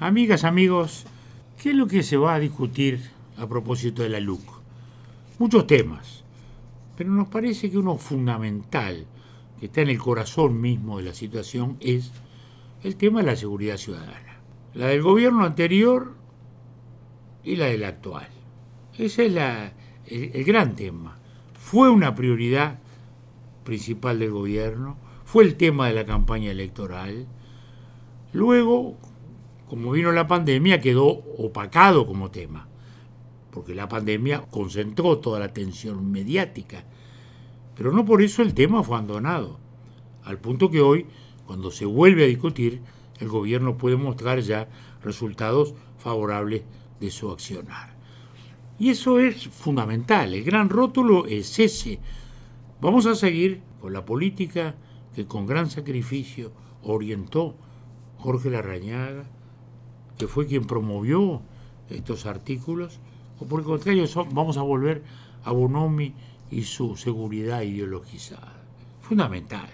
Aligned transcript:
Amigas, 0.00 0.42
amigos, 0.42 1.06
¿qué 1.62 1.70
es 1.70 1.76
lo 1.76 1.86
que 1.86 2.02
se 2.02 2.16
va 2.16 2.34
a 2.34 2.40
discutir 2.40 3.00
a 3.36 3.46
propósito 3.46 4.02
de 4.02 4.08
la 4.08 4.18
LUC? 4.18 4.42
Muchos 5.38 5.68
temas, 5.68 6.24
pero 6.96 7.10
nos 7.10 7.28
parece 7.28 7.70
que 7.70 7.78
uno 7.78 7.96
fundamental, 7.96 9.06
que 9.60 9.66
está 9.66 9.82
en 9.82 9.90
el 9.90 9.98
corazón 9.98 10.60
mismo 10.60 10.98
de 10.98 11.04
la 11.04 11.14
situación, 11.14 11.76
es 11.78 12.10
el 12.82 12.96
tema 12.96 13.20
de 13.20 13.26
la 13.26 13.36
seguridad 13.36 13.76
ciudadana. 13.76 14.40
La 14.74 14.88
del 14.88 15.00
gobierno 15.00 15.44
anterior 15.44 16.14
y 17.44 17.54
la 17.54 17.66
del 17.66 17.84
actual. 17.84 18.26
Ese 18.98 19.26
es 19.26 20.34
el 20.34 20.44
gran 20.44 20.74
tema. 20.74 21.18
Fue 21.56 21.88
una 21.88 22.16
prioridad 22.16 22.80
principal 23.62 24.18
del 24.18 24.32
gobierno, 24.32 24.96
fue 25.24 25.44
el 25.44 25.54
tema 25.54 25.86
de 25.86 25.94
la 25.94 26.04
campaña 26.04 26.50
electoral. 26.50 27.28
Luego, 28.32 28.98
como 29.74 29.90
vino 29.90 30.12
la 30.12 30.28
pandemia, 30.28 30.80
quedó 30.80 31.06
opacado 31.08 32.06
como 32.06 32.30
tema, 32.30 32.68
porque 33.50 33.74
la 33.74 33.88
pandemia 33.88 34.42
concentró 34.42 35.18
toda 35.18 35.40
la 35.40 35.46
atención 35.46 36.12
mediática. 36.12 36.84
Pero 37.74 37.90
no 37.90 38.04
por 38.04 38.22
eso 38.22 38.42
el 38.42 38.54
tema 38.54 38.84
fue 38.84 38.96
abandonado, 38.96 39.58
al 40.22 40.38
punto 40.38 40.70
que 40.70 40.80
hoy, 40.80 41.06
cuando 41.44 41.72
se 41.72 41.86
vuelve 41.86 42.22
a 42.22 42.28
discutir, 42.28 42.82
el 43.18 43.28
gobierno 43.28 43.76
puede 43.76 43.96
mostrar 43.96 44.38
ya 44.38 44.68
resultados 45.02 45.74
favorables 45.98 46.62
de 47.00 47.10
su 47.10 47.32
accionar. 47.32 47.96
Y 48.78 48.90
eso 48.90 49.18
es 49.18 49.48
fundamental, 49.48 50.34
el 50.34 50.44
gran 50.44 50.68
rótulo 50.68 51.26
es 51.26 51.58
ese. 51.58 51.98
Vamos 52.80 53.06
a 53.06 53.16
seguir 53.16 53.60
con 53.80 53.92
la 53.92 54.04
política 54.04 54.76
que 55.16 55.26
con 55.26 55.46
gran 55.46 55.68
sacrificio 55.68 56.52
orientó 56.84 57.56
Jorge 58.18 58.50
Larrañaga, 58.50 59.24
que 60.18 60.26
fue 60.26 60.46
quien 60.46 60.66
promovió 60.66 61.42
estos 61.90 62.26
artículos, 62.26 62.98
o 63.40 63.46
por 63.46 63.60
el 63.60 63.66
contrario 63.66 64.06
vamos 64.32 64.56
a 64.56 64.62
volver 64.62 65.02
a 65.44 65.52
Bonomi 65.52 66.12
y 66.50 66.62
su 66.62 66.96
seguridad 66.96 67.62
ideologizada. 67.62 68.52
Fundamental. 69.00 69.68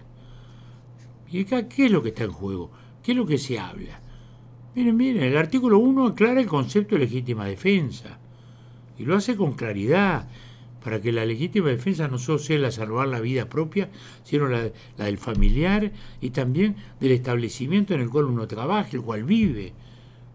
¿Y 1.31 1.43
acá 1.43 1.69
qué 1.69 1.87
es 1.87 1.93
lo 1.93 2.03
que 2.03 2.09
está 2.09 2.25
en 2.25 2.33
juego? 2.33 2.71
¿Qué 3.03 3.13
es 3.13 3.19
lo 3.19 3.27
que 3.27 3.39
se 3.39 3.59
habla? 3.59 4.01
Miren, 4.75 4.97
miren, 4.97 5.23
el 5.23 5.37
artículo 5.37 5.79
1 5.79 6.07
aclara 6.07 6.41
el 6.41 6.47
concepto 6.47 6.95
de 6.95 7.03
legítima 7.03 7.45
defensa 7.45 8.19
y 8.99 9.05
lo 9.05 9.17
hace 9.17 9.37
con 9.37 9.53
claridad 9.53 10.29
para 10.83 11.01
que 11.01 11.13
la 11.13 11.27
legítima 11.27 11.69
defensa 11.69 12.09
no 12.09 12.19
solo 12.19 12.39
sea 12.39 12.59
la 12.59 12.71
salvar 12.71 13.09
la 13.09 13.21
vida 13.21 13.49
propia, 13.49 13.91
sino 14.25 14.49
la, 14.49 14.71
la, 14.97 15.05
del 15.05 15.19
familiar 15.19 15.93
y 16.21 16.31
también 16.31 16.77
del 17.01 17.13
establecimiento 17.13 17.95
en 17.95 18.01
el 18.01 18.11
cual 18.11 18.27
uno 18.27 18.47
trabaja, 18.47 18.91
el 18.93 19.03
cual 19.03 19.25
vive, 19.25 19.73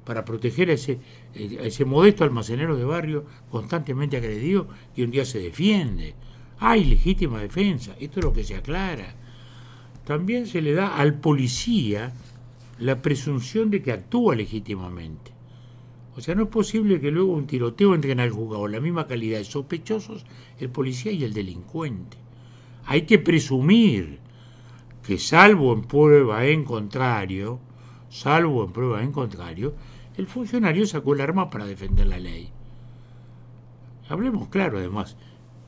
para 0.06 0.24
proteger 0.24 0.70
a 0.70 0.74
ese, 0.74 1.00
ese 1.34 1.84
modesto 1.84 2.24
almacenero 2.24 2.78
de 2.78 2.86
barrio 2.86 3.26
constantemente 3.50 4.18
agredido 4.18 4.68
y 4.96 5.04
un 5.04 5.12
día 5.12 5.26
se 5.26 5.40
defiende. 5.40 6.16
Hay 6.60 6.86
legítima 6.86 7.42
defensa, 7.42 7.96
esto 8.00 8.20
es 8.20 8.26
lo 8.26 8.34
que 8.34 8.44
se 8.44 8.56
aclara. 8.56 9.16
También 10.06 10.48
se 10.48 10.62
le 10.62 10.74
da 10.74 10.96
al 10.96 11.16
policía 11.20 12.14
la 12.80 13.02
presunción 13.02 13.72
de 13.72 13.82
que 13.82 13.92
actúa 13.92 14.36
legítimamente. 14.36 15.32
O 16.16 16.22
sea, 16.22 16.36
no 16.36 16.44
es 16.44 16.50
posible 16.50 17.02
que 17.02 17.12
luego 17.12 17.34
un 17.34 17.48
tiroteo 17.48 17.94
entren 17.94 18.20
al 18.20 18.30
juzgado 18.30 18.68
la 18.68 18.80
misma 18.80 19.08
calidad 19.08 19.40
de 19.40 19.44
sospechosos 19.44 20.26
el 20.60 20.70
policía 20.70 21.12
y 21.12 21.24
el 21.24 21.34
delincuente. 21.34 22.18
Hay 22.86 23.02
que 23.02 23.20
presumir 23.20 24.20
que 25.06 25.18
salvo 25.18 25.74
en 25.74 25.82
prueba 25.82 26.46
en 26.46 26.64
contrario, 26.64 27.60
salvo 28.10 28.64
en 28.64 28.72
prueba 28.72 29.04
en 29.04 29.12
contrario, 29.12 29.76
el 30.18 30.28
funcionario 30.28 30.86
sacó 30.86 31.14
el 31.14 31.22
arma 31.22 31.50
para 31.50 31.66
defender 31.66 32.08
la 32.08 32.20
ley. 32.20 32.50
Hablemos 34.08 34.50
claro, 34.50 34.78
además, 34.78 35.18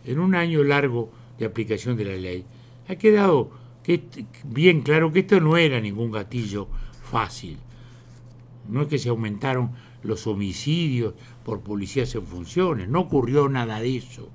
en 0.06 0.20
un 0.20 0.36
año 0.36 0.64
largo 0.64 1.12
de 1.38 1.46
aplicación 1.46 1.98
de 1.98 2.06
la 2.06 2.16
ley, 2.16 2.46
ha 2.88 2.96
quedado 2.96 3.52
que, 3.84 4.04
bien 4.46 4.82
claro 4.82 5.12
que 5.12 5.20
esto 5.20 5.40
no 5.40 5.58
era 5.58 5.80
ningún 5.80 6.12
gatillo 6.12 6.68
fácil. 7.04 7.58
No 8.70 8.84
es 8.84 8.88
que 8.88 9.00
se 9.00 9.10
aumentaron 9.10 9.72
los 10.04 10.28
homicidios 10.28 11.14
por 11.44 11.62
policías 11.62 12.14
en 12.16 12.26
funciones, 12.26 12.88
no 12.88 13.02
ocurrió 13.02 13.50
nada 13.50 13.80
de 13.80 13.98
eso. 13.98 14.30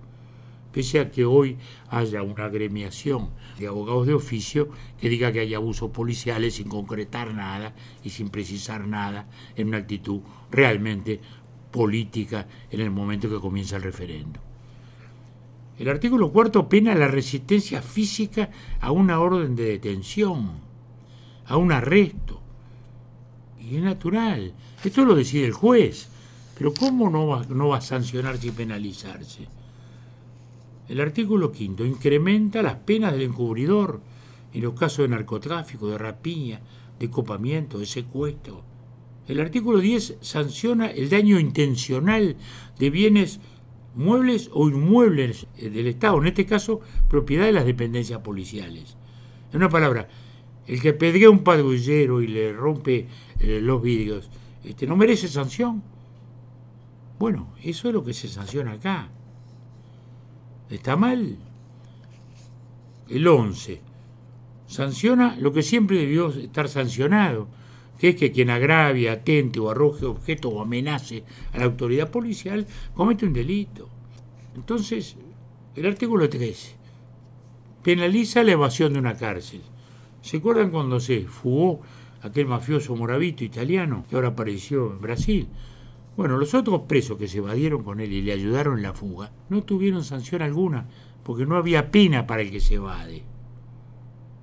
Pese 0.73 1.01
a 1.01 1.11
que 1.11 1.25
hoy 1.25 1.59
haya 1.91 2.23
una 2.23 2.47
agremiación 2.47 3.31
de 3.59 3.67
abogados 3.67 4.07
de 4.07 4.15
oficio 4.15 4.71
que 4.99 5.09
diga 5.09 5.31
que 5.31 5.41
hay 5.41 5.55
abusos 5.55 5.91
policiales 5.91 6.55
sin 6.55 6.69
concretar 6.69 7.35
nada 7.35 7.75
y 8.03 8.11
sin 8.11 8.31
precisar 8.31 8.87
nada 8.87 9.29
en 9.55 9.69
una 9.69 9.79
actitud 9.79 10.21
realmente 10.51 11.21
política 11.71 12.47
en 12.71 12.81
el 12.81 12.91
momento 12.91 13.29
que 13.29 13.41
comienza 13.41 13.77
el 13.77 13.83
referendo. 13.83 14.41
El 15.79 15.89
artículo 15.89 16.31
cuarto 16.33 16.69
pena 16.69 16.95
la 16.95 17.09
resistencia 17.09 17.83
física 17.83 18.51
a 18.81 18.93
una 18.93 19.21
orden 19.21 19.57
de 19.57 19.65
detención, 19.65 20.53
a 21.47 21.57
un 21.57 21.73
arresto, 21.73 22.41
y 23.61 23.77
es 23.77 23.83
natural. 23.83 24.53
Esto 24.85 25.05
lo 25.05 25.15
decide 25.15 25.47
el 25.47 25.53
juez. 25.53 26.09
Pero 26.59 26.75
¿cómo 26.75 27.11
no 27.11 27.27
va, 27.27 27.45
no 27.49 27.69
va 27.69 27.79
a 27.79 27.81
sancionarse 27.81 28.49
y 28.49 28.51
penalizarse? 28.51 29.49
El 30.89 31.01
artículo 31.01 31.53
quinto 31.53 31.85
incrementa 31.85 32.63
las 32.63 32.77
penas 32.77 33.13
del 33.13 33.23
encubridor 33.23 34.01
en 34.53 34.63
los 34.63 34.75
casos 34.75 35.05
de 35.05 35.09
narcotráfico, 35.09 35.89
de 35.89 35.99
rapiña, 35.99 36.61
de 36.99 37.11
copamiento, 37.11 37.79
de 37.79 37.87
secuestro. 37.87 38.63
El 39.29 39.41
artículo 39.41 39.79
10 39.79 40.19
sanciona 40.21 40.91
el 40.91 41.09
daño 41.09 41.39
intencional 41.39 42.37
de 42.79 42.91
bienes 42.91 43.41
muebles 43.95 44.51
o 44.53 44.69
inmuebles 44.69 45.47
del 45.57 45.87
Estado, 45.87 46.19
en 46.19 46.27
este 46.27 46.47
caso 46.47 46.81
propiedad 47.09 47.47
de 47.47 47.53
las 47.53 47.65
dependencias 47.65 48.21
policiales. 48.21 48.97
En 49.53 49.59
una 49.59 49.69
palabra, 49.69 50.09
el 50.67 50.81
que 50.81 50.93
pedrea 50.93 51.31
un 51.31 51.45
patrullero 51.45 52.23
y 52.23 52.27
le 52.27 52.53
rompe 52.53 53.07
eh, 53.39 53.61
los 53.61 53.83
vidrios, 53.83 54.31
este, 54.65 54.87
¿no 54.87 54.97
merece 54.97 55.29
sanción? 55.29 55.83
Bueno, 57.19 57.53
eso 57.63 57.89
es 57.89 57.95
lo 57.95 58.05
que 58.05 58.15
se 58.15 58.29
sanciona 58.29 58.73
acá. 58.73 59.11
¿Está 60.73 60.97
mal? 60.97 61.37
El 63.11 63.29
11. 63.29 63.83
Sanciona 64.67 65.37
lo 65.39 65.53
que 65.53 65.63
siempre 65.63 65.99
debió 65.99 66.31
estar 66.31 66.67
sancionado, 66.67 67.47
que 67.99 68.09
es 68.09 68.17
que 68.17 68.33
quien 68.33 68.49
agravia, 68.49 69.13
atente 69.13 69.61
o 69.61 69.69
arroje 69.69 70.07
objeto 70.07 70.49
o 70.49 70.63
amenace 70.63 71.25
a 71.53 71.59
la 71.59 71.67
autoridad 71.67 72.11
policial 72.11 72.67
comete 72.95 73.27
un 73.27 73.35
delito. 73.35 73.91
Entonces, 74.57 75.17
el 75.77 75.85
artículo 75.85 76.31
13 76.31 76.75
penaliza 77.83 78.43
la 78.43 78.53
evasión 78.53 78.95
de 78.95 78.99
una 78.99 79.15
cárcel. 79.15 79.61
¿Se 80.23 80.39
acuerdan 80.39 80.71
cuando 80.71 81.01
se 81.01 81.25
fugó 81.25 81.83
aquel 82.23 82.47
mafioso 82.47 82.97
moravito 82.97 83.45
italiano 83.45 84.07
que 84.09 84.17
ahora 84.17 84.29
apareció 84.29 84.91
en 84.93 85.03
Brasil? 85.03 85.49
Bueno, 86.17 86.37
los 86.37 86.55
otros 86.55 86.83
presos 86.83 87.17
que 87.17 87.29
se 87.29 87.39
evadieron 87.39 87.83
con 87.83 88.01
él 88.01 88.13
y 88.13 88.23
le 88.23 88.33
ayudaron 88.33 88.77
en 88.77 88.83
la 88.83 88.93
fuga 88.93 89.33
no 89.49 89.63
tuvieron 89.63 90.05
sanción 90.05 90.43
alguna 90.43 90.87
porque 91.23 91.47
no 91.47 91.57
había 91.57 91.91
pena 91.91 92.27
para 92.27 92.43
el 92.43 92.51
que 92.51 92.61
se 92.61 92.75
evade, 92.75 93.23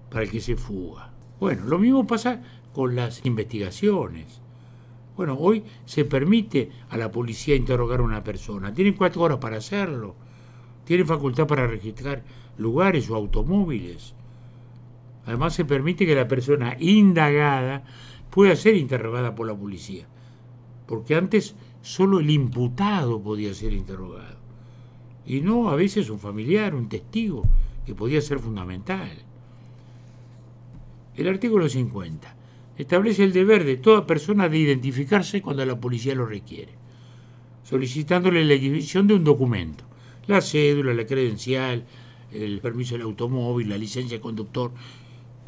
para 0.09 0.24
el 0.24 0.31
que 0.31 0.41
se 0.41 0.56
fuga. 0.56 1.13
Bueno, 1.40 1.66
lo 1.66 1.78
mismo 1.78 2.08
pasa 2.08 2.41
con 2.74 2.96
las 2.96 3.25
investigaciones. 3.25 4.41
Bueno, 5.16 5.38
hoy 5.38 5.63
se 5.85 6.06
permite 6.06 6.72
a 6.90 6.97
la 6.97 7.12
policía 7.12 7.56
interrogar 7.56 8.00
a 8.00 8.03
una 8.03 8.24
persona. 8.24 8.74
Tienen 8.74 8.94
cuatro 8.94 9.22
horas 9.22 9.38
para 9.40 9.58
hacerlo. 9.58 10.16
Tienen 10.85 11.06
facultad 11.06 11.46
para 11.46 11.68
registrar 11.68 12.24
lugares 12.58 13.09
o 13.09 13.16
automóviles. 13.16 14.16
Además 15.25 15.53
se 15.53 15.66
permite 15.66 16.06
que 16.06 16.16
la 16.16 16.28
persona 16.28 16.75
indagada 16.79 17.84
pueda 18.29 18.56
ser 18.56 18.75
interrogada 18.75 19.35
por 19.35 19.47
la 19.47 19.56
policía, 19.56 20.08
porque 20.88 21.16
antes 21.16 21.55
solo 21.81 22.20
el 22.20 22.29
imputado 22.29 23.22
podía 23.22 23.53
ser 23.53 23.73
interrogado, 23.73 24.37
y 25.26 25.41
no 25.41 25.70
a 25.70 25.76
veces 25.76 26.09
un 26.09 26.20
familiar, 26.20 26.76
un 26.76 26.90
testigo, 26.90 27.43
que 27.85 27.96
podía 27.96 28.22
ser 28.22 28.40
fundamental. 28.40 29.11
El 31.16 31.28
artículo 31.28 31.67
50 31.67 32.35
establece 32.78 33.23
el 33.23 33.34
deber 33.34 33.64
de 33.64 33.78
toda 33.78 34.08
persona 34.08 34.47
de 34.47 34.58
identificarse 34.58 35.41
cuando 35.41 35.66
la 35.66 35.79
policía 35.79 36.16
lo 36.16 36.26
requiere, 36.26 36.73
solicitándole 37.64 38.46
la 38.46 38.53
exhibición 38.53 39.08
de 39.08 39.16
un 39.16 39.23
documento, 39.23 39.84
la 40.28 40.41
cédula, 40.41 40.93
la 40.93 41.05
credencial, 41.05 41.85
el 42.31 42.61
permiso 42.61 42.96
del 42.96 43.03
automóvil, 43.03 43.70
la 43.70 43.78
licencia 43.78 44.17
de 44.17 44.22
conductor, 44.22 44.72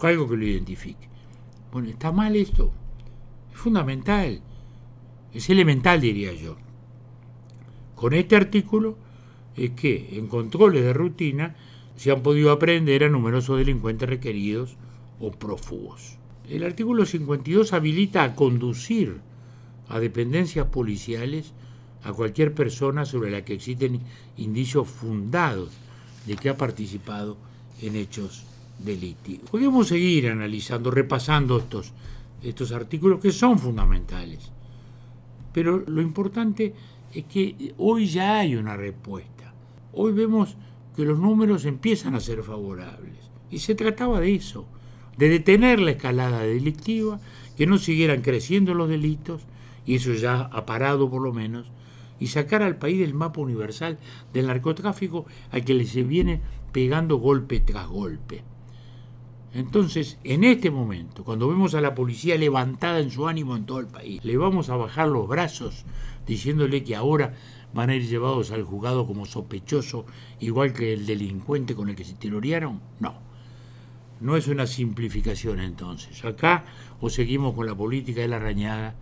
algo 0.07 0.27
que 0.27 0.37
lo 0.37 0.45
identifique. 0.45 1.07
Bueno, 1.71 1.89
está 1.89 2.11
mal 2.11 2.35
esto. 2.35 2.71
Es 3.51 3.57
fundamental. 3.57 4.41
Es 5.33 5.49
elemental, 5.49 6.01
diría 6.01 6.33
yo. 6.33 6.57
Con 7.95 8.13
este 8.13 8.35
artículo 8.35 8.97
es 9.55 9.71
que 9.71 10.09
en 10.13 10.27
controles 10.27 10.83
de 10.83 10.93
rutina 10.93 11.55
se 11.95 12.11
han 12.11 12.23
podido 12.23 12.51
aprender 12.51 13.03
a 13.03 13.09
numerosos 13.09 13.57
delincuentes 13.57 14.09
requeridos 14.09 14.75
o 15.19 15.31
prófugos. 15.31 16.17
El 16.49 16.63
artículo 16.63 17.05
52 17.05 17.73
habilita 17.73 18.23
a 18.23 18.35
conducir 18.35 19.19
a 19.87 19.99
dependencias 19.99 20.67
policiales 20.67 21.53
a 22.03 22.11
cualquier 22.13 22.53
persona 22.53 23.05
sobre 23.05 23.29
la 23.29 23.45
que 23.45 23.53
existen 23.53 24.01
indicios 24.37 24.87
fundados 24.87 25.71
de 26.25 26.35
que 26.35 26.49
ha 26.49 26.57
participado 26.57 27.37
en 27.81 27.95
hechos 27.95 28.43
delictivos. 28.79 29.49
Podemos 29.49 29.87
seguir 29.87 30.29
analizando, 30.29 30.91
repasando 30.91 31.57
estos, 31.57 31.93
estos 32.41 32.71
artículos 32.71 33.19
que 33.19 33.31
son 33.31 33.59
fundamentales, 33.59 34.51
pero 35.53 35.83
lo 35.87 36.01
importante 36.01 36.73
es 37.13 37.25
que 37.25 37.73
hoy 37.77 38.07
ya 38.07 38.39
hay 38.39 38.55
una 38.55 38.77
respuesta. 38.77 39.53
Hoy 39.93 40.13
vemos 40.13 40.55
que 40.95 41.03
los 41.03 41.19
números 41.19 41.65
empiezan 41.65 42.15
a 42.15 42.19
ser 42.19 42.43
favorables. 42.43 43.29
Y 43.49 43.59
se 43.59 43.75
trataba 43.75 44.19
de 44.19 44.35
eso, 44.35 44.65
de 45.17 45.29
detener 45.29 45.79
la 45.79 45.91
escalada 45.91 46.41
delictiva, 46.41 47.19
que 47.57 47.67
no 47.67 47.77
siguieran 47.77 48.21
creciendo 48.21 48.73
los 48.73 48.89
delitos, 48.89 49.41
y 49.85 49.95
eso 49.95 50.13
ya 50.13 50.41
ha 50.41 50.65
parado 50.65 51.09
por 51.09 51.21
lo 51.21 51.33
menos, 51.33 51.71
y 52.19 52.27
sacar 52.27 52.61
al 52.61 52.77
país 52.77 52.99
del 52.99 53.13
mapa 53.13 53.41
universal 53.41 53.97
del 54.31 54.47
narcotráfico 54.47 55.25
al 55.51 55.65
que 55.65 55.73
le 55.73 55.85
se 55.85 56.03
viene 56.03 56.39
pegando 56.71 57.17
golpe 57.17 57.59
tras 57.59 57.87
golpe. 57.87 58.43
Entonces, 59.53 60.17
en 60.23 60.45
este 60.45 60.71
momento, 60.71 61.25
cuando 61.25 61.49
vemos 61.49 61.75
a 61.75 61.81
la 61.81 61.93
policía 61.93 62.37
levantada 62.37 62.99
en 62.99 63.11
su 63.11 63.27
ánimo 63.27 63.55
en 63.55 63.65
todo 63.65 63.79
el 63.79 63.87
país, 63.87 64.23
le 64.23 64.37
vamos 64.37 64.69
a 64.69 64.77
bajar 64.77 65.09
los 65.09 65.27
brazos 65.27 65.85
diciéndole 66.25 66.83
que 66.83 66.95
ahora 66.95 67.33
van 67.73 67.89
a 67.89 67.95
ir 67.95 68.07
llevados 68.07 68.51
al 68.51 68.63
juzgado 68.63 69.05
como 69.05 69.25
sospechoso, 69.25 70.05
igual 70.39 70.71
que 70.71 70.93
el 70.93 71.05
delincuente 71.05 71.75
con 71.75 71.89
el 71.89 71.95
que 71.95 72.05
se 72.05 72.13
tirorearon? 72.13 72.81
No. 72.99 73.15
No 74.21 74.37
es 74.37 74.47
una 74.47 74.67
simplificación 74.67 75.59
entonces. 75.59 76.23
Acá 76.23 76.63
o 77.01 77.09
seguimos 77.09 77.55
con 77.55 77.65
la 77.65 77.75
política 77.75 78.21
de 78.21 78.27
la 78.27 78.39
rañada 78.39 78.95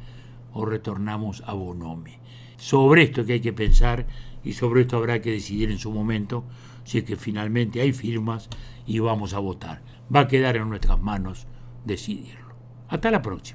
o 0.53 0.65
retornamos 0.65 1.43
a 1.45 1.53
Bonome. 1.53 2.19
Sobre 2.57 3.03
esto 3.03 3.25
que 3.25 3.33
hay 3.33 3.41
que 3.41 3.53
pensar 3.53 4.07
y 4.43 4.53
sobre 4.53 4.81
esto 4.81 4.97
habrá 4.97 5.21
que 5.21 5.31
decidir 5.31 5.69
en 5.69 5.77
su 5.77 5.91
momento 5.91 6.43
si 6.89 6.97
es 6.97 7.03
que 7.03 7.15
finalmente 7.15 7.81
hay 7.81 7.93
firmas 7.93 8.49
y 8.87 8.97
vamos 8.97 9.35
a 9.35 9.39
votar. 9.39 9.83
Va 10.13 10.21
a 10.21 10.27
quedar 10.27 10.57
en 10.57 10.69
nuestras 10.69 10.99
manos 10.99 11.45
decidirlo. 11.85 12.55
Hasta 12.87 13.11
la 13.11 13.21
próxima. 13.21 13.47